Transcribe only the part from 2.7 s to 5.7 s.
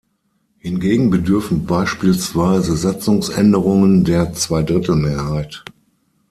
Satzungsänderungen der Zweidrittelmehrheit.